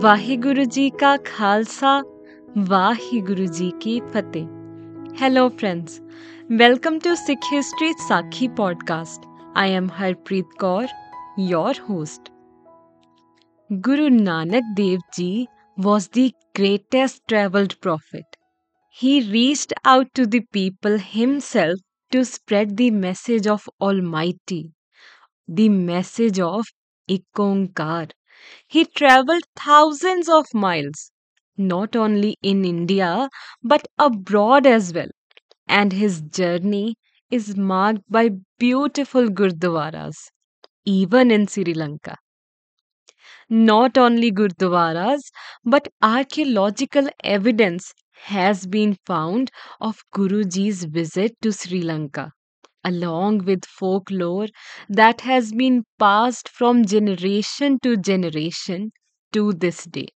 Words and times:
ਵਾਹਿਗੁਰੂ 0.00 0.64
ਜੀ 0.64 0.90
ਕਾ 0.90 1.16
ਖਾਲਸਾ 1.16 2.02
ਵਾਹਿਗੁਰੂ 2.58 3.46
ਜੀ 3.46 3.72
ਕੀ 3.80 4.00
ਫਤਿਹ 4.00 4.46
hello 5.04 5.54
friends 5.54 6.06
welcome 6.56 6.96
to 6.96 7.12
sikh 7.12 7.58
history 7.58 7.90
sakhi 7.90 8.46
podcast 8.46 9.28
i 9.56 9.80
am 9.80 9.86
harpreet 9.86 10.48
kaur 10.64 10.86
your 11.52 11.72
host 11.90 12.32
guru 13.74 14.08
nanak 14.08 14.62
dev 14.80 14.96
ji 14.96 15.44
was 15.86 16.06
the 16.06 16.30
greatest 16.60 17.14
traveled 17.32 17.72
prophet 17.86 18.26
he 19.02 19.20
reached 19.36 19.72
out 19.94 20.08
to 20.20 20.30
the 20.30 20.40
people 20.56 20.98
himself 21.18 21.76
to 22.16 22.20
spread 22.20 22.68
the 22.68 22.90
message 22.90 23.50
of 23.50 23.60
almighty 23.84 24.62
the 25.56 25.68
message 25.68 26.42
of 26.42 26.62
ikonkar 27.12 28.06
he 28.67 28.85
traveled 28.85 29.43
thousands 29.55 30.29
of 30.29 30.45
miles, 30.53 31.11
not 31.57 31.95
only 31.95 32.37
in 32.41 32.65
India 32.65 33.29
but 33.63 33.87
abroad 33.97 34.65
as 34.65 34.93
well. 34.93 35.09
And 35.67 35.93
his 35.93 36.21
journey 36.21 36.95
is 37.31 37.57
marked 37.57 38.03
by 38.09 38.31
beautiful 38.59 39.29
gurdwaras, 39.29 40.17
even 40.85 41.31
in 41.31 41.47
Sri 41.47 41.73
Lanka. 41.73 42.17
Not 43.51 43.95
only 43.95 44.31
gurdwaras, 44.31 45.21
but 45.63 45.87
archaeological 46.01 47.09
evidence 47.23 47.93
has 48.23 48.65
been 48.65 48.97
found 49.05 49.51
of 49.79 50.01
Guruji's 50.15 50.85
visit 50.85 51.39
to 51.43 51.51
Sri 51.51 51.83
Lanka 51.83 52.31
along 52.83 53.45
with 53.45 53.65
folklore 53.65 54.47
that 54.89 55.21
has 55.21 55.51
been 55.53 55.83
passed 55.97 56.49
from 56.49 56.85
generation 56.85 57.79
to 57.81 57.97
generation 57.97 58.91
to 59.31 59.53
this 59.53 59.85
day. 59.85 60.07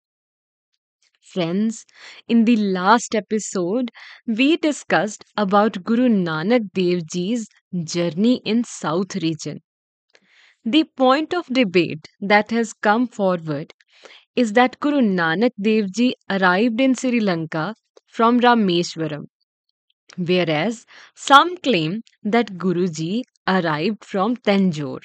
Friends, 1.23 1.86
in 2.27 2.45
the 2.45 2.55
last 2.55 3.16
episode, 3.16 3.89
we 4.28 4.58
discussed 4.58 5.25
about 5.36 5.83
Guru 5.83 6.08
Nanak 6.08 6.72
Dev 6.73 7.08
Ji's 7.08 7.47
journey 7.83 8.42
in 8.45 8.64
South 8.64 9.16
region. 9.16 9.61
The 10.66 10.83
point 10.83 11.33
of 11.33 11.48
debate 11.48 12.09
that 12.20 12.52
has 12.52 12.73
come 12.73 13.08
forward 13.08 13.73
is 14.36 14.53
that 14.53 14.80
Guru 14.80 15.02
Nanak 15.02 15.52
Dev 15.61 15.92
Ji 15.92 16.16
arrived 16.30 16.81
in 16.81 16.95
Sri 16.95 17.20
Lanka 17.20 17.75
from 18.08 18.39
Rameshwaram 18.39 19.27
whereas 20.17 20.86
some 21.16 21.58
claim 21.58 22.03
that 22.23 22.58
Guruji 22.58 23.23
arrived 23.47 24.06
from 24.06 24.38
Tanjore. 24.38 25.02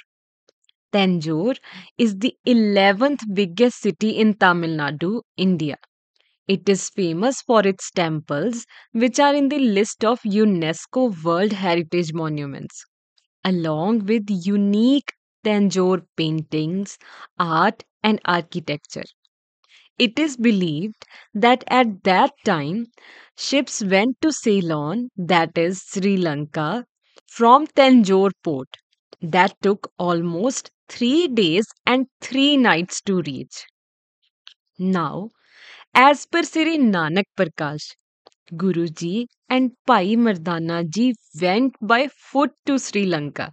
Tanjore 0.92 1.56
is 1.96 2.18
the 2.18 2.36
11th 2.44 3.22
biggest 3.32 3.80
city 3.80 4.10
in 4.18 4.34
Tamil 4.34 4.76
Nadu, 4.76 5.22
India. 5.38 5.78
It 6.48 6.68
is 6.68 6.90
famous 6.90 7.42
for 7.42 7.66
its 7.66 7.90
temples, 7.90 8.66
which 8.92 9.18
are 9.20 9.34
in 9.34 9.48
the 9.50 9.58
list 9.58 10.04
of 10.04 10.20
UNESCO 10.22 11.24
World 11.24 11.52
Heritage 11.52 12.12
Monuments, 12.14 12.84
along 13.44 14.06
with 14.06 14.26
unique 14.30 15.12
Tanjore 15.44 16.06
paintings, 16.16 16.98
art, 17.38 17.84
and 18.02 18.20
architecture. 18.24 19.04
It 19.98 20.18
is 20.18 20.36
believed 20.36 21.04
that 21.34 21.62
at 21.68 22.02
that 22.04 22.32
time, 22.44 22.86
ships 23.36 23.82
went 23.84 24.20
to 24.22 24.32
Ceylon, 24.32 25.10
that 25.16 25.58
is 25.58 25.82
Sri 25.82 26.16
Lanka, 26.16 26.86
from 27.28 27.66
Tanjore 27.66 28.32
port. 28.42 28.68
That 29.20 29.54
took 29.62 29.92
almost 29.98 30.70
three 30.88 31.28
days 31.28 31.66
and 31.86 32.06
three 32.20 32.56
nights 32.56 33.00
to 33.02 33.22
reach. 33.22 33.66
Now, 34.80 35.30
as 35.94 36.26
per 36.26 36.42
Sri 36.42 36.78
Nanak 36.78 37.24
Prakash, 37.36 37.94
Guruji 38.52 39.26
and 39.48 39.72
Bhai 39.86 40.16
Mardana 40.16 40.88
ji 40.88 41.14
went 41.40 41.76
by 41.80 42.08
foot 42.08 42.52
to 42.66 42.78
Sri 42.78 43.06
Lanka. 43.06 43.52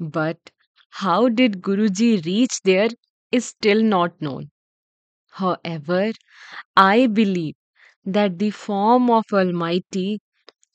But 0.00 0.50
how 0.90 1.28
did 1.28 1.62
Guruji 1.62 2.24
reach 2.26 2.60
there 2.64 2.88
is 3.30 3.44
still 3.44 3.84
not 3.84 4.20
known. 4.20 4.50
However, 5.31 6.11
I 6.75 7.07
believe 7.07 7.55
that 8.03 8.39
the 8.39 8.51
form 8.51 9.09
of 9.09 9.25
Almighty 9.31 10.19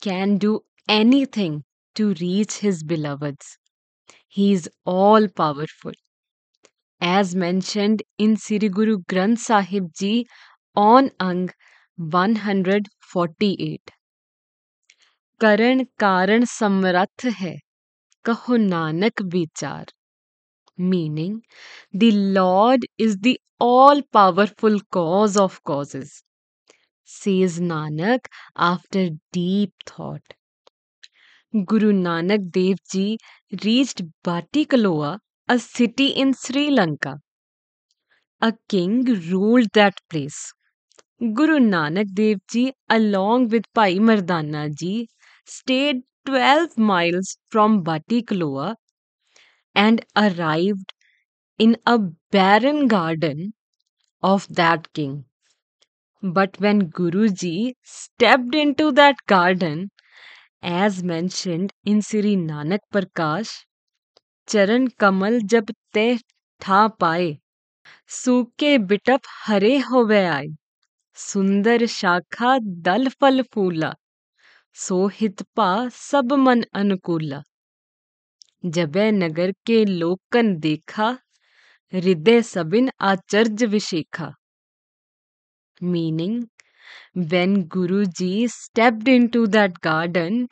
can 0.00 0.38
do 0.38 0.60
anything 0.88 1.64
to 1.94 2.14
reach 2.14 2.58
His 2.58 2.82
beloveds. 2.84 3.58
He 4.28 4.52
is 4.52 4.68
all 4.84 5.28
powerful. 5.28 5.92
As 7.00 7.34
mentioned 7.34 8.02
in 8.18 8.36
Sri 8.36 8.68
Guru 8.68 8.98
Granth 9.08 9.38
Sahib 9.38 9.92
Ji 9.94 10.26
on 10.76 11.10
Ang 11.18 11.50
148. 11.98 13.90
करण 15.40 15.82
कारण 15.98 16.44
समर्थ 16.44 17.24
है 17.40 17.56
कहो 18.24 18.56
नानक 18.56 19.22
विचार 19.34 19.84
meaning 20.77 21.43
the 21.91 22.11
Lord 22.11 22.85
is 22.97 23.17
the 23.17 23.39
all 23.59 24.01
powerful 24.01 24.79
cause 24.91 25.37
of 25.37 25.63
causes, 25.63 26.23
says 27.03 27.59
Nanak 27.59 28.27
after 28.55 29.11
deep 29.31 29.73
thought. 29.85 30.35
Guru 31.65 31.91
Nanak 31.91 32.51
Dev 32.51 32.77
Ji 32.89 33.17
reached 33.63 34.03
Batticaloa, 34.23 35.19
a 35.49 35.59
city 35.59 36.07
in 36.09 36.33
Sri 36.33 36.69
Lanka. 36.69 37.19
A 38.39 38.53
king 38.69 39.03
ruled 39.29 39.67
that 39.73 39.99
place. 40.09 40.53
Guru 41.19 41.59
Nanak 41.59 42.13
Dev 42.13 42.39
Ji, 42.49 42.73
along 42.89 43.49
with 43.49 43.65
Bhai 43.73 43.99
Mardana 43.99 44.69
Ji, 44.75 45.09
stayed 45.45 46.03
12 46.25 46.77
miles 46.77 47.37
from 47.49 47.83
Batticaloa 47.83 48.75
and 49.75 50.05
arrived 50.15 50.93
in 51.59 51.77
a 51.85 51.99
barren 52.31 52.87
garden 52.87 53.53
of 54.23 54.47
that 54.55 54.91
king. 54.93 55.25
But 56.23 56.59
when 56.59 56.89
Guruji 56.89 57.75
stepped 57.83 58.55
into 58.55 58.91
that 58.93 59.15
garden, 59.27 59.91
as 60.63 61.03
mentioned 61.03 61.73
in 61.85 62.01
Sri 62.01 62.35
Nanak 62.35 62.79
Prakash, 62.91 63.65
चरण 64.47 64.87
कमल 64.99 65.39
जब 65.51 65.71
ते 65.93 66.05
ठा 66.61 66.87
पाए 67.01 67.29
सूखे 68.17 68.77
बिटप 68.89 69.21
हरे 69.45 69.77
होवे 69.89 70.23
आए 70.25 70.47
सुंदर 71.23 71.85
शाखा 71.93 72.57
दल 72.87 73.07
फल 73.21 73.41
फूला 73.53 73.91
सोहित 74.85 75.41
पा 75.55 75.69
सब 75.99 76.33
मन 76.45 76.63
अनुकूला 76.81 77.41
जबे 78.74 79.10
नगर 79.12 79.50
के 79.66 79.74
लोकन 79.84 80.54
देखा 80.60 81.08
हृदय 81.94 82.40
Sabin 82.52 82.90
Acharya 83.08 83.66
Vishekha 83.74 84.32
meaning 85.94 86.36
when 87.32 87.56
guruji 87.74 88.48
stepped 88.54 89.08
into 89.08 89.46
that 89.56 89.80
garden 89.80 90.48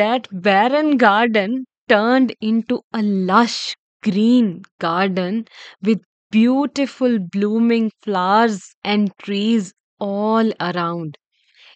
that 0.00 0.28
barren 0.46 0.96
garden 0.96 1.64
turned 1.88 2.34
into 2.40 2.80
a 2.94 3.02
lush 3.02 3.76
green 4.02 4.62
garden 4.80 5.44
with 5.82 6.02
beautiful 6.30 7.18
blooming 7.18 7.90
flowers 8.02 8.60
and 8.84 9.12
trees 9.18 9.72
all 9.98 10.52
around 10.60 11.18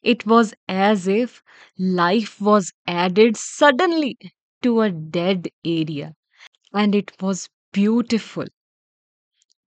it 0.02 0.26
was 0.26 0.54
as 0.68 1.08
if 1.08 1.42
life 1.78 2.40
was 2.40 2.72
added 2.86 3.36
suddenly 3.36 4.16
to 4.63 4.81
a 4.81 4.91
dead 4.91 5.49
area, 5.65 6.15
and 6.73 6.95
it 6.95 7.21
was 7.21 7.49
beautiful. 7.73 8.45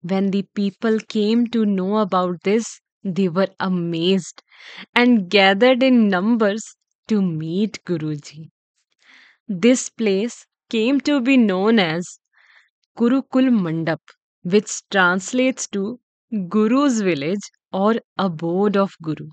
When 0.03 0.30
the 0.30 0.44
people 0.54 1.00
came 1.00 1.48
to 1.48 1.66
know 1.66 1.96
about 1.99 2.44
this, 2.44 2.81
they 3.02 3.28
were 3.28 3.49
amazed 3.58 4.40
and 4.94 5.31
gathered 5.31 5.82
in 5.82 6.08
numbers 6.08 6.76
to 7.08 7.22
meet 7.22 7.84
Guruji. 7.84 8.50
This 9.49 9.88
place 9.88 10.46
came 10.69 11.00
to 11.02 11.20
be 11.20 11.37
known 11.37 11.78
as 11.78 12.19
Gurukul 12.96 13.50
Mandap, 13.50 14.00
which 14.43 14.82
translates 14.90 15.69
to 15.69 16.00
Guru's 16.49 17.02
village 17.02 17.50
or 17.72 17.96
abode 18.19 18.76
of 18.76 18.94
Guru. 19.02 19.28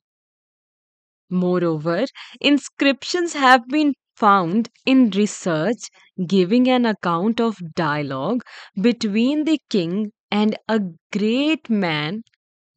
Moreover, 1.32 2.06
inscriptions 2.40 3.34
have 3.34 3.68
been 3.68 3.96
found 4.20 4.70
in 4.86 5.10
research 5.12 5.90
giving 6.28 6.68
an 6.70 6.86
account 6.86 7.40
of 7.40 7.58
dialogue 7.76 8.42
between 8.82 9.44
the 9.46 9.60
king 9.70 10.12
and 10.32 10.58
a 10.68 10.80
great 11.12 11.70
man 11.70 12.24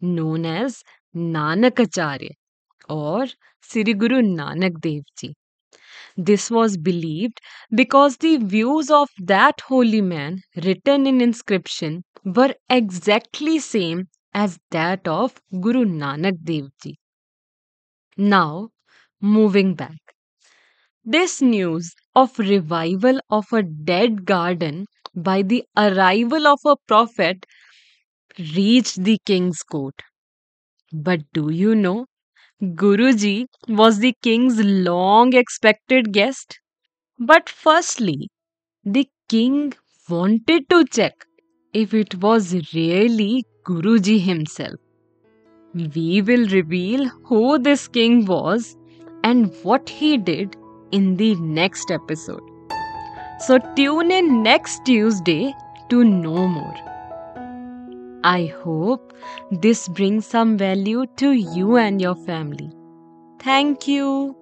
known 0.00 0.46
as 0.46 0.82
Nanakacharya 1.14 2.32
or 2.88 3.26
Sri 3.60 3.94
Guru 3.94 4.22
Nanak 4.22 4.80
Dev 4.80 5.02
Ji. 5.18 5.34
This 6.16 6.50
was 6.50 6.76
believed 6.78 7.40
because 7.74 8.16
the 8.16 8.38
views 8.38 8.90
of 8.90 9.10
that 9.18 9.60
holy 9.62 10.00
man 10.00 10.40
written 10.56 11.06
in 11.06 11.20
inscription 11.20 12.04
were 12.24 12.54
exactly 12.70 13.58
same 13.58 14.08
as 14.32 14.58
that 14.70 15.06
of 15.06 15.40
Guru 15.60 15.84
Nanak 15.84 16.42
Dev 16.44 16.70
Ji. 16.82 16.98
Now, 18.16 18.70
moving 19.20 19.74
back. 19.74 20.01
This 21.04 21.40
news 21.40 21.94
of 22.16 22.40
revival 22.40 23.20
of 23.30 23.52
a 23.52 23.62
dead 23.62 24.24
garden 24.24 24.86
by 25.14 25.42
the 25.42 25.64
arrival 25.76 26.48
of 26.48 26.58
a 26.64 26.74
prophet 26.88 27.46
reached 28.56 29.02
the 29.04 29.18
king's 29.24 29.62
court. 29.62 29.94
But 30.92 31.20
do 31.34 31.50
you 31.50 31.74
know, 31.74 32.06
Guruji 32.62 33.46
was 33.68 34.00
the 34.00 34.14
king's 34.22 34.60
long 34.64 35.34
expected 35.34 36.12
guest. 36.12 36.60
But 37.18 37.48
firstly, 37.48 38.30
the 38.84 39.08
king 39.28 39.74
wanted 40.08 40.68
to 40.70 40.84
check 40.86 41.26
if 41.72 41.94
it 41.94 42.16
was 42.16 42.54
really 42.74 43.44
Guruji 43.66 44.20
himself. 44.20 44.80
We 45.74 46.22
will 46.22 46.46
reveal 46.48 47.08
who 47.26 47.58
this 47.58 47.86
king 47.86 48.24
was 48.24 48.74
and 49.22 49.54
what 49.62 49.90
he 49.90 50.16
did 50.16 50.56
in 50.92 51.16
the 51.16 51.34
next 51.36 51.90
episode. 51.90 52.42
So 53.40 53.58
tune 53.76 54.10
in 54.10 54.42
next 54.42 54.84
Tuesday 54.84 55.54
to 55.88 56.04
know 56.04 56.46
more. 56.46 56.76
I 58.24 58.52
hope 58.62 59.12
this 59.50 59.88
brings 59.88 60.26
some 60.26 60.56
value 60.56 61.06
to 61.16 61.32
you 61.32 61.76
and 61.76 62.00
your 62.00 62.14
family. 62.14 62.70
Thank 63.40 63.88
you. 63.88 64.41